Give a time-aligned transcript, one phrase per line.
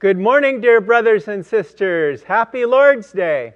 [0.00, 2.22] Good morning, dear brothers and sisters.
[2.22, 3.52] Happy Lord's Day.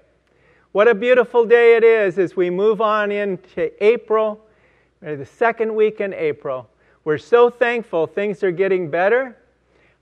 [0.73, 4.45] What a beautiful day it is as we move on into April,
[5.01, 6.69] the second week in April.
[7.05, 9.39] We're so thankful things are getting better.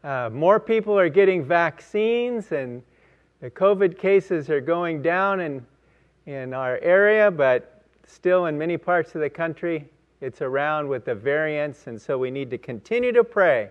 [0.02, 2.82] Uh, more people are getting vaccines, and
[3.40, 5.64] the COVID cases are going down in,
[6.26, 9.88] in our area, but still in many parts of the country,
[10.20, 13.70] it's around with the variants, and so we need to continue to pray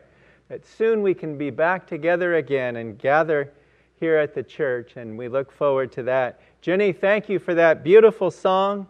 [0.51, 3.53] that soon we can be back together again and gather
[4.01, 6.41] here at the church, and we look forward to that.
[6.59, 8.85] Jenny, thank you for that beautiful song.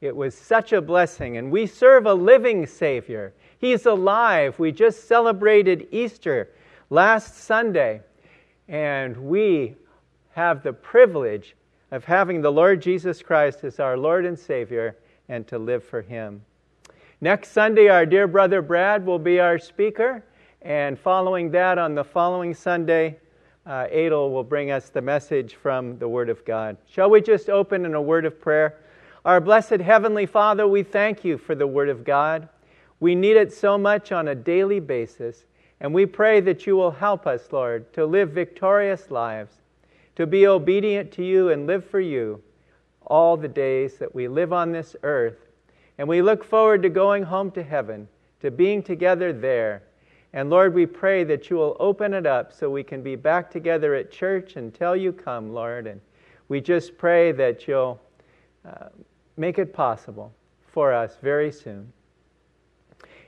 [0.00, 3.34] It was such a blessing, and we serve a living Savior.
[3.58, 4.58] He's alive.
[4.58, 6.48] We just celebrated Easter
[6.88, 8.00] last Sunday,
[8.66, 9.74] and we
[10.30, 11.54] have the privilege
[11.90, 14.96] of having the Lord Jesus Christ as our Lord and Savior
[15.28, 16.40] and to live for Him.
[17.20, 20.24] Next Sunday, our dear brother Brad will be our speaker.
[20.64, 23.18] And following that, on the following Sunday,
[23.66, 26.76] uh, Adel will bring us the message from the Word of God.
[26.88, 28.78] Shall we just open in a word of prayer?
[29.24, 32.48] Our blessed Heavenly Father, we thank you for the Word of God.
[33.00, 35.46] We need it so much on a daily basis,
[35.80, 39.54] and we pray that you will help us, Lord, to live victorious lives,
[40.14, 42.40] to be obedient to you and live for you
[43.06, 45.48] all the days that we live on this earth.
[45.98, 48.06] And we look forward to going home to heaven,
[48.42, 49.82] to being together there
[50.34, 53.50] and Lord, we pray that you will open it up so we can be back
[53.50, 55.86] together at church until you come, Lord.
[55.86, 56.00] And
[56.48, 58.00] we just pray that you'll
[58.66, 58.88] uh,
[59.36, 60.32] make it possible
[60.66, 61.92] for us very soon.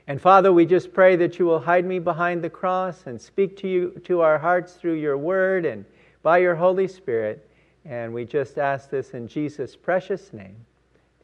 [0.07, 3.55] And Father, we just pray that you will hide me behind the cross and speak
[3.57, 5.85] to you to our hearts through your word and
[6.23, 7.47] by your Holy Spirit.
[7.85, 10.57] And we just ask this in Jesus' precious name.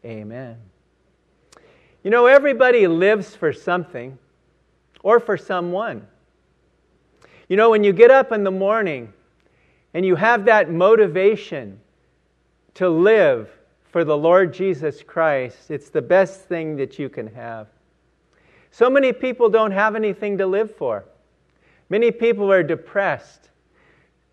[0.06, 0.58] Amen.
[2.04, 4.18] You know, everybody lives for something
[5.04, 6.08] or for someone.
[7.50, 9.12] You know, when you get up in the morning
[9.94, 11.80] and you have that motivation
[12.76, 13.50] to live
[13.90, 17.68] for the Lord Jesus Christ, it's the best thing that you can have.
[18.72, 21.04] So many people don't have anything to live for.
[21.90, 23.50] Many people are depressed.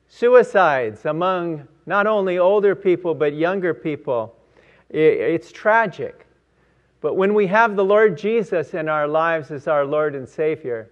[0.09, 4.37] Suicides among not only older people but younger people.
[4.91, 6.28] It's tragic.
[7.01, 10.91] But when we have the Lord Jesus in our lives as our Lord and Savior,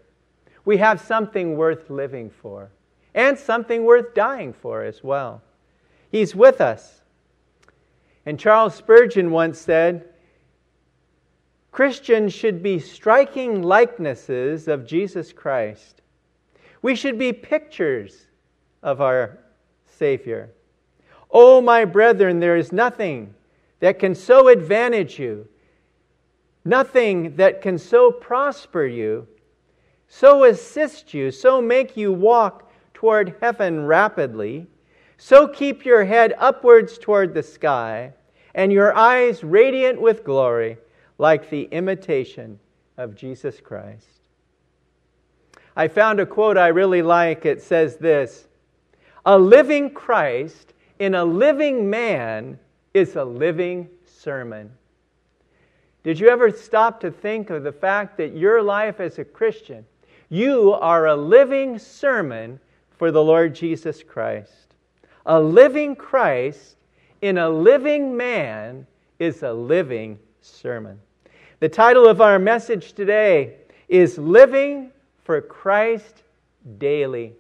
[0.65, 2.71] we have something worth living for
[3.15, 5.43] and something worth dying for as well.
[6.11, 7.01] He's with us.
[8.25, 10.09] And Charles Spurgeon once said
[11.73, 16.03] Christians should be striking likenesses of Jesus Christ.
[16.83, 18.27] We should be pictures
[18.83, 19.39] of our
[19.85, 20.51] Savior.
[21.31, 23.35] Oh, my brethren, there is nothing
[23.81, 25.49] that can so advantage you
[26.67, 29.29] Nothing that can so prosper you,
[30.09, 34.67] so assist you, so make you walk toward heaven rapidly,
[35.17, 38.13] so keep your head upwards toward the sky,
[38.53, 40.77] and your eyes radiant with glory,
[41.19, 42.59] like the imitation
[42.97, 44.23] of Jesus Christ.
[45.77, 47.47] I found a quote I really like.
[47.47, 48.49] It says this
[49.25, 52.59] A living Christ in a living man
[52.93, 54.73] is a living sermon.
[56.07, 59.85] Did you ever stop to think of the fact that your life as a Christian,
[60.29, 62.61] you are a living sermon
[62.97, 64.77] for the Lord Jesus Christ?
[65.27, 66.77] A living Christ
[67.23, 68.87] in a living man
[69.19, 71.01] is a living sermon.
[71.59, 73.57] The title of our message today
[73.89, 74.93] is Living
[75.25, 76.23] for Christ
[76.79, 77.33] Daily.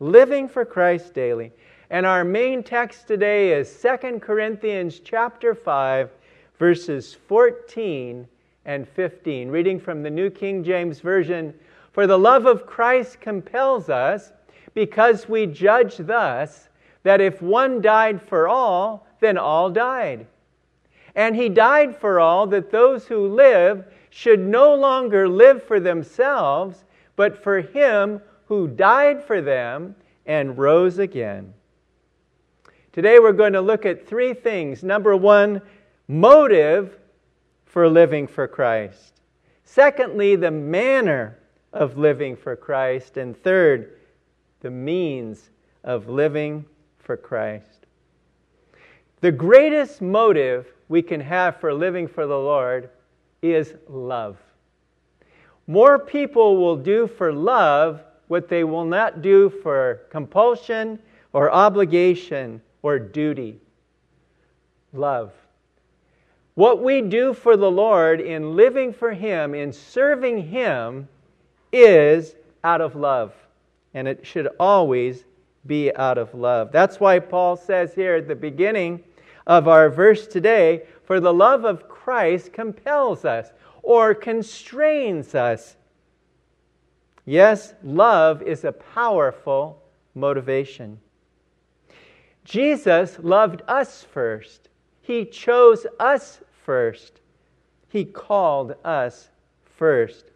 [0.00, 1.52] Living for Christ Daily.
[1.90, 6.10] And our main text today is 2 Corinthians chapter 5
[6.58, 8.26] verses 14
[8.64, 9.48] and 15.
[9.50, 11.54] Reading from the New King James Version
[11.92, 14.32] For the love of Christ compels us,
[14.74, 16.68] because we judge thus
[17.02, 20.26] that if one died for all, then all died.
[21.14, 26.84] And he died for all, that those who live should no longer live for themselves,
[27.16, 29.94] but for him who died for them
[30.26, 31.54] and rose again.
[32.92, 34.82] Today we're going to look at three things.
[34.82, 35.60] Number one,
[36.08, 36.98] motive
[37.64, 39.20] for living for Christ.
[39.64, 41.38] Secondly, the manner
[41.72, 43.16] of living for Christ.
[43.16, 43.98] And third,
[44.60, 45.50] the means
[45.84, 46.64] of living
[46.98, 47.86] for Christ.
[49.20, 52.90] The greatest motive we can have for living for the Lord
[53.42, 54.38] is love.
[55.66, 60.98] More people will do for love what they will not do for compulsion
[61.32, 63.60] or obligation or duty.
[64.92, 65.32] Love.
[66.56, 71.08] What we do for the Lord in living for Him, in serving Him,
[71.70, 73.32] is out of love
[73.96, 75.24] and it should always
[75.66, 76.70] be out of love.
[76.70, 79.02] That's why Paul says here at the beginning
[79.46, 83.52] of our verse today for the love of Christ compels us
[83.82, 85.76] or constrains us.
[87.24, 89.82] Yes, love is a powerful
[90.14, 91.00] motivation.
[92.44, 94.68] Jesus loved us first.
[95.00, 97.20] He chose us first.
[97.88, 99.28] He called us
[99.76, 100.26] first.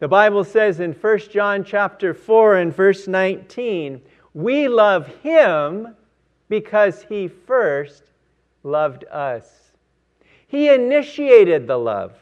[0.00, 4.02] The Bible says in 1 John chapter 4 and verse 19,
[4.34, 5.94] we love him
[6.48, 8.02] because he first
[8.64, 9.48] loved us.
[10.48, 12.12] He initiated the love.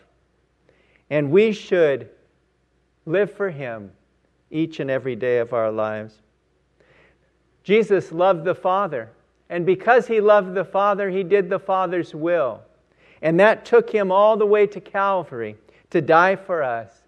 [1.09, 2.11] And we should
[3.07, 3.91] live for him
[4.51, 6.15] each and every day of our lives.
[7.65, 9.11] Jesus loved the Father.
[9.49, 12.61] And because he loved the Father, he did the Father's will.
[13.23, 15.57] And that took him all the way to Calvary
[15.91, 17.03] to die for us.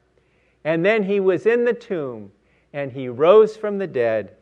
[0.65, 2.31] And then he was in the tomb
[2.73, 4.37] and he rose from the dead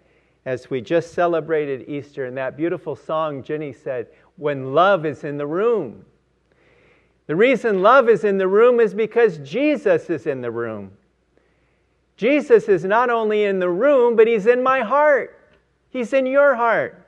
[0.45, 2.27] as we just celebrated Easter.
[2.27, 6.05] And that beautiful song Jenny said, When love is in the room.
[7.27, 10.93] The reason love is in the room is because Jesus is in the room.
[12.17, 15.39] Jesus is not only in the room, but he's in my heart.
[15.91, 17.07] He's in your heart.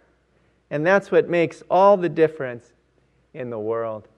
[0.71, 2.73] And that's what makes all the difference
[3.35, 4.09] in the world.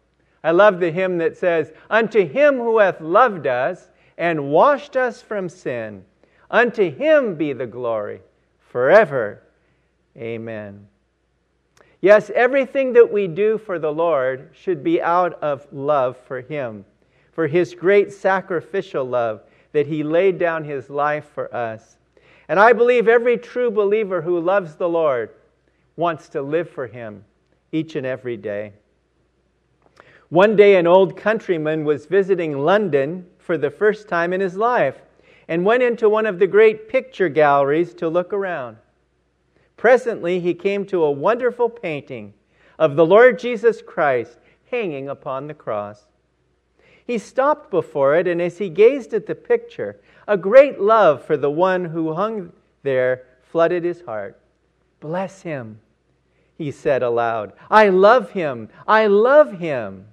[0.44, 3.88] I love the hymn that says, Unto him who hath loved us
[4.18, 6.04] and washed us from sin,
[6.50, 8.20] unto him be the glory
[8.60, 9.42] forever.
[10.16, 10.86] Amen.
[12.02, 16.84] Yes, everything that we do for the Lord should be out of love for him,
[17.32, 19.40] for his great sacrificial love
[19.72, 21.96] that he laid down his life for us.
[22.48, 25.30] And I believe every true believer who loves the Lord
[25.96, 27.24] wants to live for him
[27.72, 28.74] each and every day.
[30.34, 35.00] One day, an old countryman was visiting London for the first time in his life
[35.46, 38.78] and went into one of the great picture galleries to look around.
[39.76, 42.34] Presently, he came to a wonderful painting
[42.80, 44.38] of the Lord Jesus Christ
[44.72, 46.06] hanging upon the cross.
[47.06, 51.36] He stopped before it, and as he gazed at the picture, a great love for
[51.36, 52.52] the one who hung
[52.82, 54.40] there flooded his heart.
[54.98, 55.78] Bless him,
[56.58, 57.52] he said aloud.
[57.70, 58.68] I love him.
[58.88, 60.06] I love him.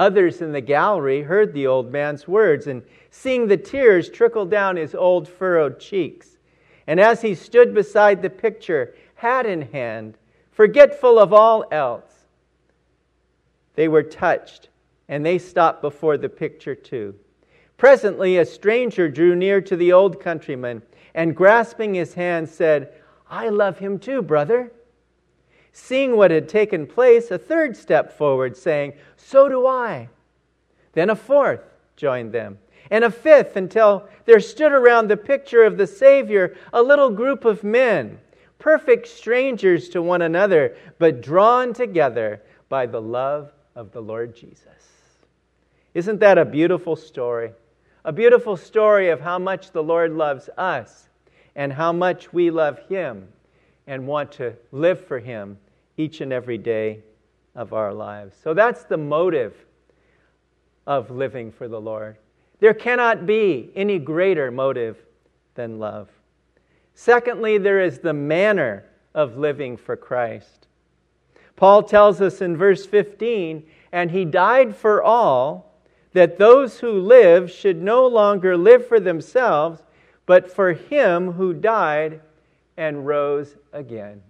[0.00, 4.76] Others in the gallery heard the old man's words, and seeing the tears trickle down
[4.76, 6.38] his old furrowed cheeks,
[6.86, 10.16] and as he stood beside the picture, hat in hand,
[10.52, 12.14] forgetful of all else,
[13.74, 14.70] they were touched,
[15.06, 17.14] and they stopped before the picture too.
[17.76, 20.80] Presently, a stranger drew near to the old countryman,
[21.14, 22.90] and grasping his hand, said,
[23.28, 24.72] I love him too, brother.
[25.72, 30.08] Seeing what had taken place, a third stepped forward, saying, So do I.
[30.92, 31.62] Then a fourth
[31.96, 32.58] joined them,
[32.90, 37.44] and a fifth, until there stood around the picture of the Savior a little group
[37.44, 38.18] of men,
[38.58, 44.66] perfect strangers to one another, but drawn together by the love of the Lord Jesus.
[45.94, 47.52] Isn't that a beautiful story?
[48.04, 51.08] A beautiful story of how much the Lord loves us
[51.54, 53.28] and how much we love Him
[53.90, 55.58] and want to live for Him
[55.96, 57.02] each and every day
[57.56, 58.36] of our lives.
[58.40, 59.52] So that's the motive
[60.86, 62.16] of living for the Lord.
[62.60, 64.96] There cannot be any greater motive
[65.56, 66.08] than love.
[66.94, 70.68] Secondly, there is the manner of living for Christ.
[71.56, 75.74] Paul tells us in verse 15, and he died for all,
[76.12, 79.82] that those who live should no longer live for themselves,
[80.26, 82.20] but for him who died
[82.80, 84.22] and rose again.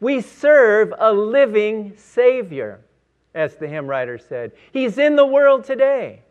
[0.00, 2.80] We serve a living Savior,
[3.34, 4.52] as the hymn writer said.
[4.72, 6.22] He's in the world today.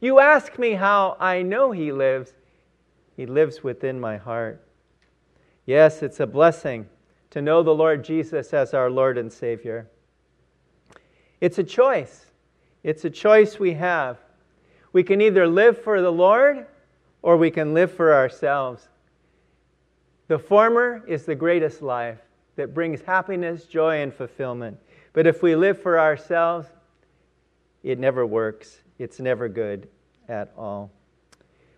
[0.00, 2.32] You ask me how I know He lives.
[3.18, 4.66] He lives within my heart.
[5.66, 6.86] Yes, it's a blessing
[7.32, 9.86] to know the Lord Jesus as our Lord and Savior.
[11.42, 12.24] It's a choice.
[12.82, 14.16] It's a choice we have.
[14.94, 16.66] We can either live for the Lord
[17.20, 18.88] or we can live for ourselves.
[20.28, 22.18] The former is the greatest life
[22.56, 24.78] that brings happiness, joy, and fulfillment.
[25.14, 26.68] But if we live for ourselves,
[27.82, 28.80] it never works.
[28.98, 29.88] It's never good
[30.28, 30.90] at all.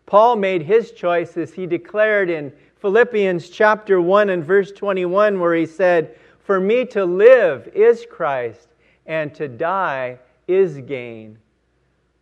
[0.07, 1.53] Paul made his choices.
[1.53, 7.05] He declared in Philippians chapter 1 and verse 21, where he said, For me to
[7.05, 8.69] live is Christ,
[9.07, 11.39] and to die is gain.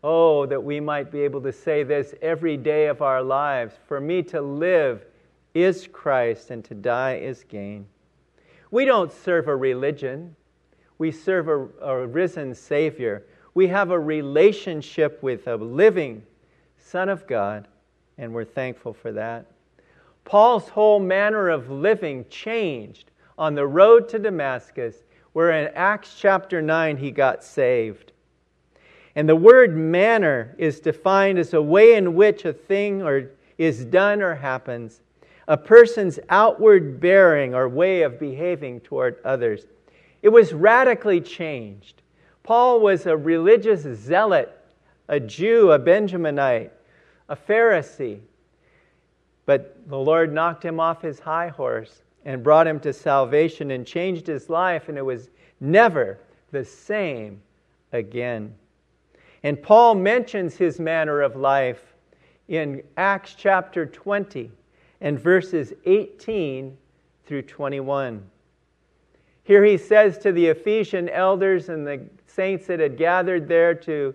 [0.05, 3.77] Oh, that we might be able to say this every day of our lives.
[3.87, 5.07] For me to live
[5.55, 7.87] is Christ, and to die is gain.
[8.71, 10.37] We don't serve a religion,
[10.99, 13.25] we serve a, a risen Savior.
[13.55, 16.23] We have a relationship with a living
[16.77, 17.67] Son of God,
[18.17, 19.47] and we're thankful for that.
[20.25, 24.97] Paul's whole manner of living changed on the road to Damascus,
[25.33, 28.13] where in Acts chapter 9 he got saved.
[29.15, 33.85] And the word manner is defined as a way in which a thing or is
[33.85, 35.01] done or happens,
[35.49, 39.65] a person's outward bearing or way of behaving toward others.
[40.21, 42.03] It was radically changed.
[42.43, 44.55] Paul was a religious zealot,
[45.09, 46.71] a Jew, a Benjaminite,
[47.31, 48.21] a Pharisee.
[49.47, 53.87] But the Lord knocked him off his high horse and brought him to salvation and
[53.87, 56.19] changed his life, and it was never
[56.51, 57.41] the same
[57.93, 58.55] again.
[59.43, 61.95] And Paul mentions his manner of life
[62.49, 64.51] in Acts chapter 20
[65.01, 66.77] and verses 18
[67.27, 68.23] through 21.
[69.45, 74.15] Here he says to the Ephesian elders and the saints that had gathered there to,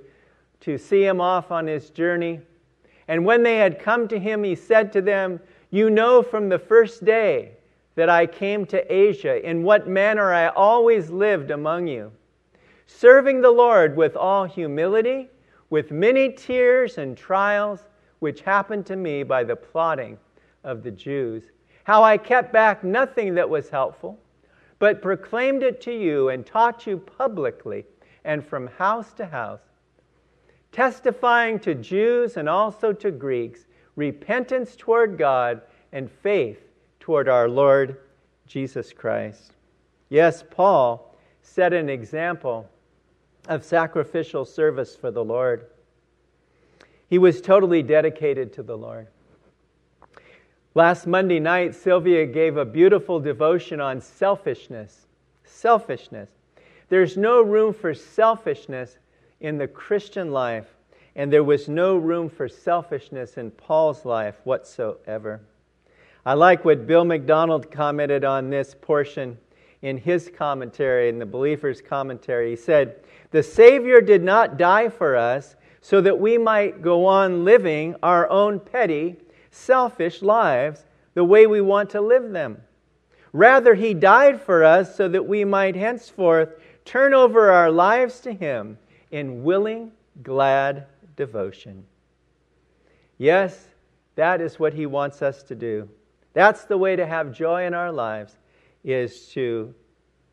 [0.61, 2.41] to see him off on his journey.
[3.07, 5.39] And when they had come to him, he said to them,
[5.71, 7.53] You know from the first day
[7.95, 12.11] that I came to Asia in what manner I always lived among you,
[12.87, 15.29] serving the Lord with all humility,
[15.69, 17.87] with many tears and trials,
[18.19, 20.17] which happened to me by the plotting
[20.63, 21.43] of the Jews.
[21.83, 24.19] How I kept back nothing that was helpful,
[24.79, 27.85] but proclaimed it to you and taught you publicly
[28.23, 29.61] and from house to house,
[30.71, 33.65] testifying to Jews and also to Greeks
[33.95, 36.59] repentance toward God and faith
[36.99, 37.97] toward our Lord
[38.47, 39.53] Jesus Christ.
[40.09, 42.69] Yes, Paul set an example
[43.47, 45.67] of sacrificial service for the Lord.
[47.09, 49.07] He was totally dedicated to the Lord.
[50.75, 55.05] Last Monday night, Sylvia gave a beautiful devotion on selfishness.
[55.43, 56.29] Selfishness.
[56.89, 58.97] There's no room for selfishness
[59.39, 60.65] in the Christian life,
[61.15, 65.41] and there was no room for selfishness in Paul's life whatsoever.
[66.25, 69.37] I like what Bill MacDonald commented on this portion
[69.83, 72.49] in his commentary, in the believer's commentary.
[72.49, 72.95] He said,
[73.29, 78.27] The Savior did not die for us so that we might go on living our
[78.31, 79.17] own petty,
[79.53, 80.83] selfish lives
[81.13, 82.61] the way we want to live them.
[83.31, 86.49] Rather, He died for us so that we might henceforth
[86.85, 88.77] turn over our lives to Him
[89.11, 89.91] in willing,
[90.21, 91.85] glad devotion.
[93.17, 93.67] Yes,
[94.15, 95.89] that is what He wants us to do.
[96.33, 98.37] That's the way to have joy in our lives,
[98.83, 99.73] is to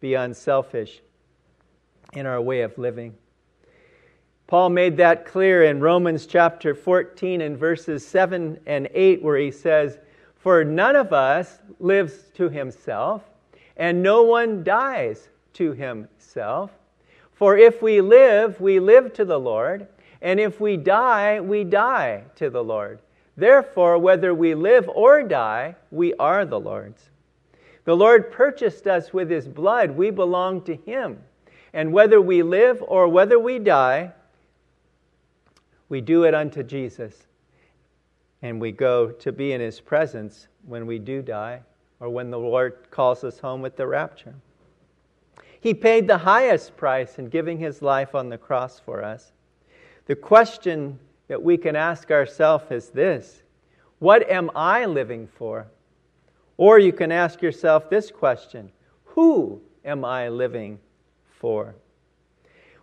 [0.01, 1.03] be unselfish
[2.15, 3.15] in our way of living.
[4.51, 9.53] Paul made that clear in Romans chapter 14 and verses 7 and 8, where he
[9.53, 10.01] says,
[10.35, 13.23] For none of us lives to himself,
[13.77, 16.73] and no one dies to himself.
[17.31, 19.87] For if we live, we live to the Lord,
[20.21, 22.99] and if we die, we die to the Lord.
[23.37, 27.11] Therefore, whether we live or die, we are the Lord's.
[27.85, 29.93] The Lord purchased us with his blood.
[29.93, 31.21] We belong to him.
[31.73, 34.13] And whether we live or whether we die,
[35.91, 37.27] we do it unto Jesus.
[38.41, 41.61] And we go to be in his presence when we do die
[41.99, 44.35] or when the Lord calls us home with the rapture.
[45.61, 49.33] He paid the highest price in giving his life on the cross for us.
[50.07, 53.43] The question that we can ask ourselves is this
[53.99, 55.67] What am I living for?
[56.57, 58.71] Or you can ask yourself this question
[59.05, 60.79] Who am I living
[61.39, 61.75] for?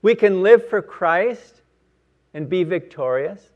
[0.03, 1.61] We can live for Christ
[2.37, 3.49] and be victorious,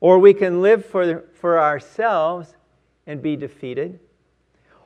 [0.00, 2.54] or we can live for, for ourselves
[3.06, 3.98] and be defeated,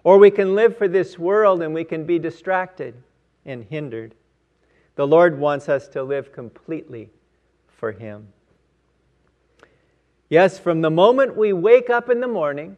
[0.05, 2.95] or we can live for this world and we can be distracted
[3.45, 4.15] and hindered.
[4.95, 7.11] The Lord wants us to live completely
[7.67, 8.29] for Him.
[10.29, 12.77] Yes, from the moment we wake up in the morning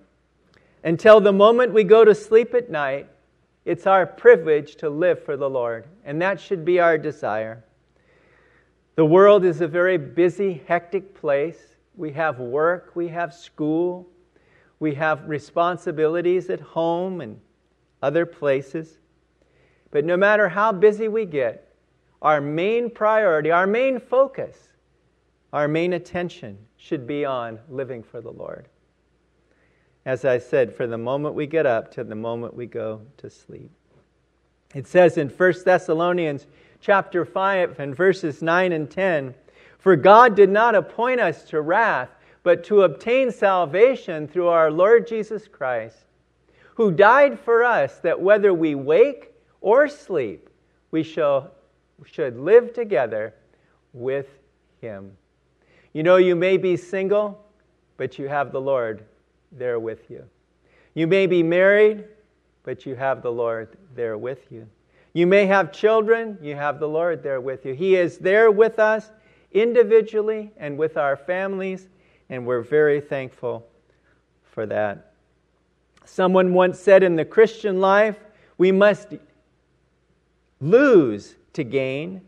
[0.85, 3.11] until the moment we go to sleep at night,
[3.67, 7.63] it's our privilege to live for the Lord, and that should be our desire.
[8.97, 11.77] The world is a very busy, hectic place.
[11.97, 14.09] We have work, we have school,
[14.79, 17.41] we have responsibilities at home and
[18.03, 18.99] other places.
[19.91, 21.75] But no matter how busy we get,
[22.23, 24.57] our main priority, our main focus,
[25.53, 28.69] our main attention should be on living for the Lord.
[30.05, 33.31] As I said, for the moment we get up to the moment we go to
[33.31, 33.71] sleep.
[34.75, 36.47] It says in 1 Thessalonians
[36.81, 39.35] chapter 5 and verses 9 and 10
[39.79, 42.11] For God did not appoint us to wrath,
[42.43, 45.97] but to obtain salvation through our Lord Jesus Christ,
[46.75, 50.51] who died for us, that whether we wake or sleep,
[50.91, 51.53] we shall,
[52.05, 53.33] should live together
[53.93, 54.27] with
[54.81, 55.17] him.
[55.93, 57.41] You know, you may be single,
[57.97, 59.05] but you have the Lord
[59.53, 60.25] there with you.
[60.95, 62.05] You may be married,
[62.65, 64.69] but you have the Lord there with you.
[65.13, 67.75] You may have children, you have the Lord there with you.
[67.75, 69.11] He is there with us
[69.53, 71.89] individually and with our families,
[72.29, 73.67] and we're very thankful
[74.43, 75.13] for that.
[76.05, 78.17] Someone once said in the Christian life,
[78.59, 79.15] we must
[80.61, 82.21] lose to gain,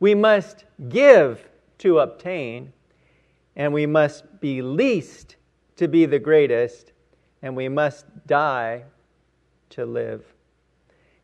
[0.00, 2.72] we must give to obtain,
[3.56, 5.36] and we must be least
[5.76, 6.92] to be the greatest,
[7.42, 8.84] and we must die
[9.70, 10.33] to live.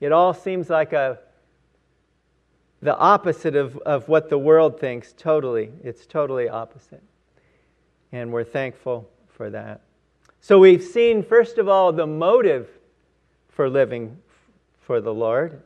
[0.01, 1.19] It all seems like a
[2.83, 5.71] the opposite of, of what the world thinks, totally.
[5.85, 7.03] It's totally opposite.
[8.13, 9.83] And we're thankful for that.
[10.41, 12.69] So we've seen, first of all, the motive
[13.49, 14.17] for living
[14.81, 15.61] for the Lord,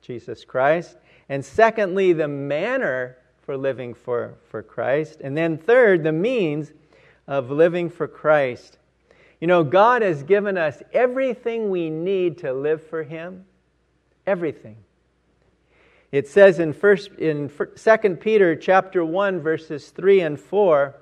[0.00, 0.96] Jesus Christ.
[1.28, 5.20] And secondly, the manner for living for, for Christ.
[5.20, 6.72] And then third, the means
[7.26, 8.78] of living for Christ.
[9.40, 13.44] You know, God has given us everything we need to live for Him.
[14.26, 14.76] Everything.
[16.12, 20.94] It says in first in 2 Peter chapter 1 verses 3 and 4,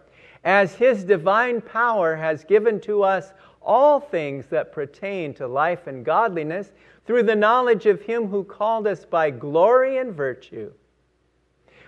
[0.44, 6.04] as his divine power has given to us all things that pertain to life and
[6.04, 6.72] godliness
[7.06, 10.72] through the knowledge of him who called us by glory and virtue,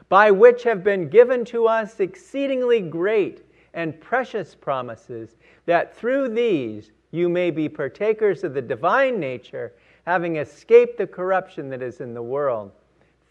[0.08, 6.90] by which have been given to us exceedingly great and precious promises, that through these
[7.10, 9.72] you may be partakers of the divine nature,
[10.06, 12.72] having escaped the corruption that is in the world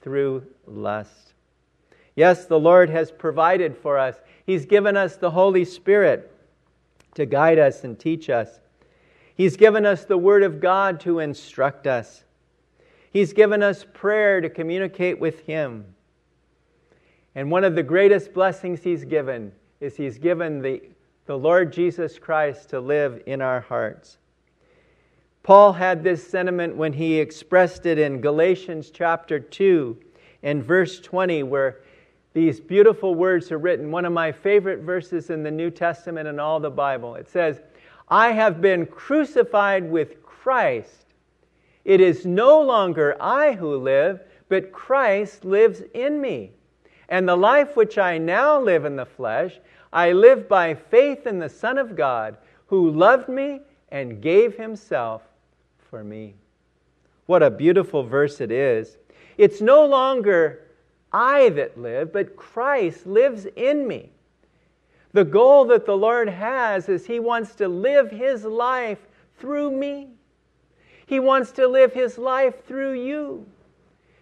[0.02, 1.34] through lust.
[2.16, 6.32] Yes, the Lord has provided for us He's given us the Holy Spirit
[7.16, 8.60] to guide us and teach us.
[9.36, 12.24] He's given us the Word of God to instruct us.
[13.12, 15.86] He's given us prayer to communicate with Him.
[17.36, 20.82] And one of the greatest blessings He's given is He's given the,
[21.26, 24.18] the Lord Jesus Christ to live in our hearts.
[25.44, 29.98] Paul had this sentiment when he expressed it in Galatians chapter 2
[30.44, 31.82] and verse 20, where
[32.34, 33.90] these beautiful words are written.
[33.90, 37.16] One of my favorite verses in the New Testament and all the Bible.
[37.16, 37.60] It says,
[38.08, 41.08] I have been crucified with Christ.
[41.86, 46.52] It is no longer I who live, but Christ lives in me.
[47.10, 49.60] And the life which I now live in the flesh,
[49.92, 55.24] I live by faith in the Son of God, who loved me and gave himself
[55.92, 56.34] for me.
[57.28, 58.98] What a beautiful verse it is.
[59.38, 60.64] It's no longer
[61.12, 64.12] I that live, but Christ lives in me.
[65.14, 69.00] The goal that the Lord has is He wants to live His life
[69.38, 70.08] through me.
[71.06, 73.46] He wants to live His life through you.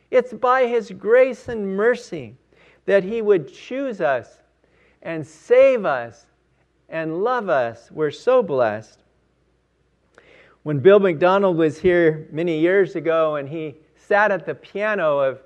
[0.09, 2.35] It's by His grace and mercy
[2.85, 4.39] that He would choose us
[5.03, 6.25] and save us
[6.89, 7.91] and love us.
[7.91, 9.03] We're so blessed.
[10.63, 15.41] When Bill MacDonald was here many years ago and he sat at the piano of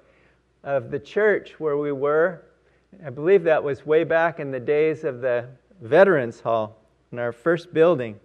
[0.63, 2.45] of the church where we were.
[3.05, 5.47] I believe that was way back in the days of the
[5.81, 6.77] Veterans Hall
[7.11, 8.19] in our first building.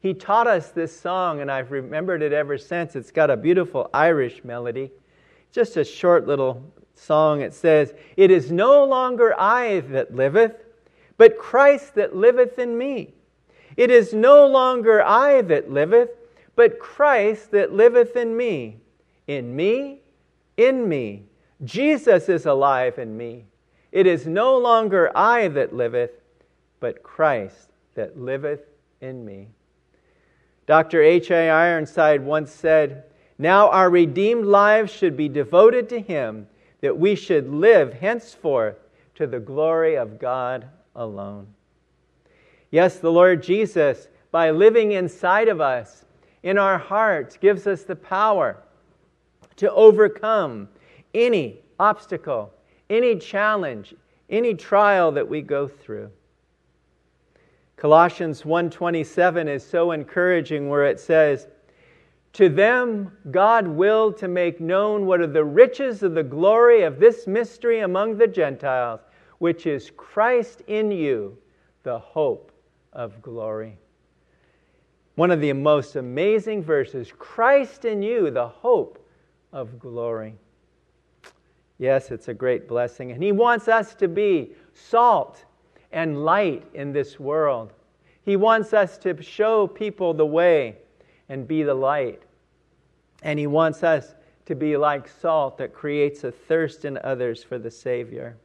[0.00, 2.96] He taught us this song, and I've remembered it ever since.
[2.96, 4.90] It's got a beautiful Irish melody.
[5.52, 6.62] Just a short little
[6.94, 7.40] song.
[7.40, 10.64] It says, It is no longer I that liveth,
[11.16, 13.14] but Christ that liveth in me.
[13.76, 16.10] It is no longer I that liveth,
[16.54, 18.78] but Christ that liveth in me.
[19.26, 20.00] In me,
[20.56, 21.24] in me
[21.64, 23.46] Jesus is alive in me.
[23.92, 26.10] It is no longer I that liveth,
[26.80, 28.60] but Christ that liveth
[29.00, 29.48] in me.
[30.66, 31.02] Dr.
[31.02, 31.48] H.A.
[31.48, 33.04] Ironside once said,
[33.38, 36.46] Now our redeemed lives should be devoted to Him,
[36.80, 38.76] that we should live henceforth
[39.14, 41.46] to the glory of God alone.
[42.76, 46.04] Yes, the Lord Jesus, by living inside of us,
[46.42, 48.58] in our hearts, gives us the power
[49.56, 50.68] to overcome
[51.14, 52.52] any obstacle,
[52.90, 53.94] any challenge,
[54.28, 56.10] any trial that we go through.
[57.78, 61.48] Colossians 1:27 is so encouraging where it says,
[62.34, 66.98] "To them God willed to make known what are the riches of the glory of
[66.98, 69.00] this mystery among the Gentiles,
[69.38, 71.38] which is Christ in you,
[71.82, 72.52] the hope
[72.96, 73.78] of glory."
[75.14, 78.98] One of the most amazing verses, Christ in you, the hope
[79.52, 80.34] of glory.
[81.78, 83.12] Yes, it's a great blessing.
[83.12, 85.44] And He wants us to be salt
[85.92, 87.72] and light in this world.
[88.22, 90.76] He wants us to show people the way
[91.28, 92.22] and be the light.
[93.22, 94.14] And He wants us
[94.46, 98.36] to be like salt that creates a thirst in others for the Savior.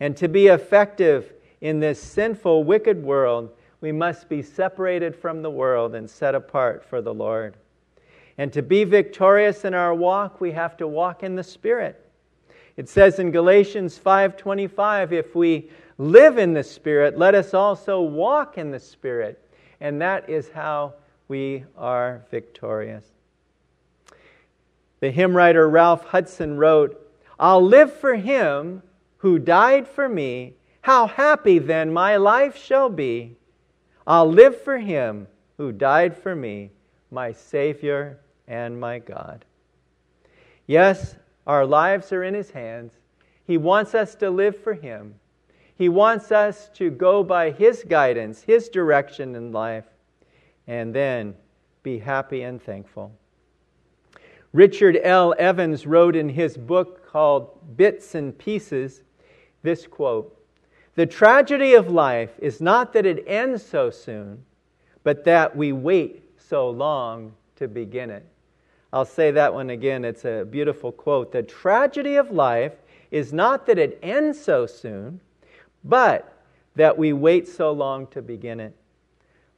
[0.00, 3.50] And to be effective in this sinful, wicked world,
[3.82, 7.56] we must be separated from the world and set apart for the Lord.
[8.38, 11.98] And to be victorious in our walk, we have to walk in the Spirit.
[12.76, 15.68] It says in Galatians 5:25, if we
[15.98, 19.38] live in the Spirit, let us also walk in the Spirit.
[19.80, 20.94] And that is how
[21.26, 23.04] we are victorious.
[25.00, 26.98] The hymn writer Ralph Hudson wrote,
[27.38, 28.82] I'll live for him
[29.18, 30.54] who died for me.
[30.82, 33.36] How happy then my life shall be.
[34.06, 36.70] I'll live for him who died for me,
[37.10, 39.44] my Savior and my God.
[40.66, 42.92] Yes, our lives are in his hands.
[43.46, 45.14] He wants us to live for him.
[45.76, 49.86] He wants us to go by his guidance, his direction in life,
[50.66, 51.34] and then
[51.82, 53.12] be happy and thankful.
[54.52, 55.34] Richard L.
[55.38, 59.02] Evans wrote in his book called Bits and Pieces
[59.62, 60.38] this quote
[60.94, 64.44] The tragedy of life is not that it ends so soon,
[65.04, 68.26] but that we wait so long to begin it.
[68.92, 70.04] I'll say that one again.
[70.04, 71.32] It's a beautiful quote.
[71.32, 72.74] The tragedy of life
[73.10, 75.20] is not that it ends so soon,
[75.82, 76.36] but
[76.76, 78.74] that we wait so long to begin it.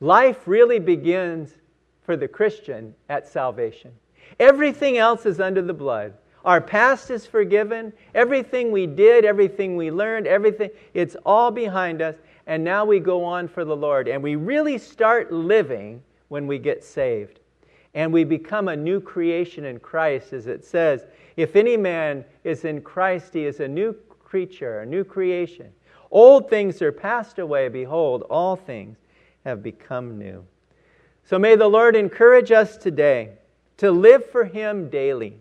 [0.00, 1.54] Life really begins
[2.02, 3.92] for the Christian at salvation.
[4.38, 6.14] Everything else is under the blood.
[6.44, 7.92] Our past is forgiven.
[8.14, 12.16] Everything we did, everything we learned, everything, it's all behind us.
[12.46, 14.08] And now we go on for the Lord.
[14.08, 17.40] And we really start living when we get saved.
[17.94, 21.04] And we become a new creation in Christ, as it says,
[21.36, 25.72] if any man is in Christ, he is a new creature, a new creation.
[26.10, 27.68] Old things are passed away.
[27.68, 28.98] Behold, all things
[29.44, 30.44] have become new.
[31.24, 33.30] So may the Lord encourage us today
[33.78, 35.38] to live for Him daily.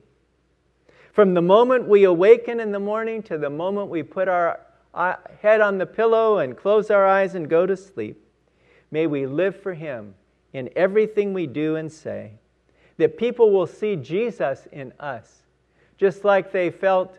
[1.13, 4.59] From the moment we awaken in the morning to the moment we put our
[4.95, 8.19] uh, head on the pillow and close our eyes and go to sleep,
[8.89, 10.15] may we live for Him
[10.53, 12.31] in everything we do and say.
[12.97, 15.43] That people will see Jesus in us.
[15.97, 17.17] Just like they felt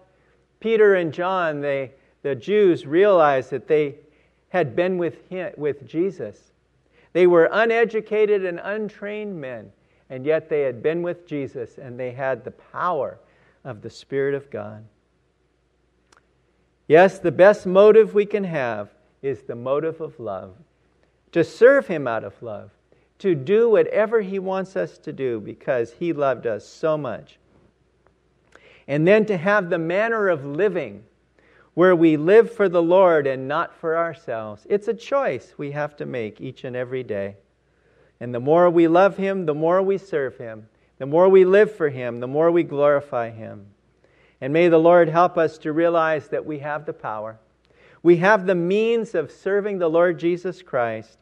[0.59, 3.95] Peter and John, they, the Jews realized that they
[4.49, 6.53] had been with, him, with Jesus.
[7.13, 9.71] They were uneducated and untrained men
[10.11, 13.19] and yet they had been with Jesus and they had the power
[13.64, 14.85] of the Spirit of God.
[16.87, 18.90] Yes, the best motive we can have
[19.22, 20.55] is the motive of love.
[21.33, 22.70] To serve Him out of love,
[23.18, 27.38] to do whatever He wants us to do because He loved us so much.
[28.87, 31.05] And then to have the manner of living
[31.72, 34.66] where we live for the Lord and not for ourselves.
[34.70, 37.37] It's a choice we have to make each and every day.
[38.20, 40.68] And the more we love Him, the more we serve Him.
[40.99, 43.67] The more we live for Him, the more we glorify Him.
[44.41, 47.39] And may the Lord help us to realize that we have the power.
[48.03, 51.19] We have the means of serving the Lord Jesus Christ.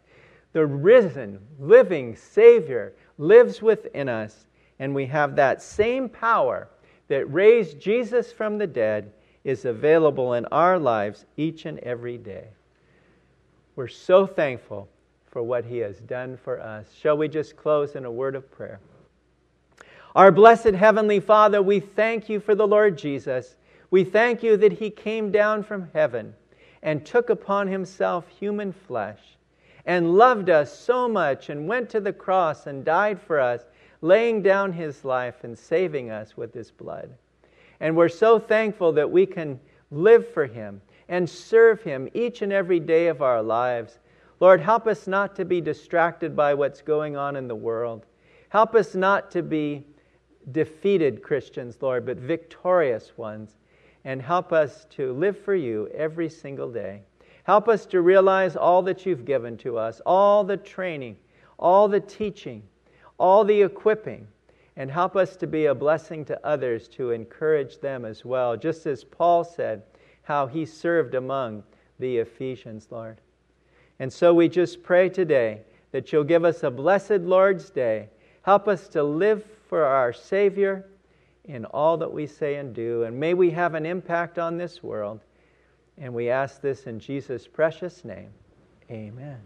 [0.53, 4.47] The risen, living Savior lives within us,
[4.79, 6.69] and we have that same power
[7.09, 9.13] that raised Jesus from the dead
[9.45, 12.49] is available in our lives each and every day.
[13.77, 14.89] We're so thankful
[15.27, 16.93] for what he has done for us.
[17.01, 18.81] Shall we just close in a word of prayer?
[20.15, 23.57] Our blessed Heavenly Father, we thank you for the Lord Jesus.
[23.91, 26.35] We thank you that he came down from heaven
[26.83, 29.21] and took upon himself human flesh
[29.87, 33.63] and loved us so much and went to the cross and died for us,
[34.03, 37.11] laying down his life and saving us with his blood.
[37.81, 39.59] And we're so thankful that we can
[39.91, 43.99] live for him and serve him each and every day of our lives
[44.41, 48.07] Lord, help us not to be distracted by what's going on in the world.
[48.49, 49.87] Help us not to be
[50.51, 53.57] defeated Christians, Lord, but victorious ones.
[54.05, 57.03] And help us to live for you every single day.
[57.45, 61.17] Help us to realize all that you've given to us, all the training,
[61.59, 62.63] all the teaching,
[63.19, 64.27] all the equipping,
[64.77, 68.87] and help us to be a blessing to others to encourage them as well, just
[68.87, 69.83] as Paul said
[70.23, 71.63] how he served among
[71.99, 73.21] the Ephesians, Lord.
[73.99, 75.61] And so we just pray today
[75.93, 78.09] that you'll give us a blessed Lord's Day.
[78.43, 80.85] Help us to live for our Savior
[81.45, 83.05] in all that we say and do.
[83.05, 85.21] And may we have an impact on this world.
[85.97, 88.29] And we ask this in Jesus' precious name.
[88.91, 89.39] Amen.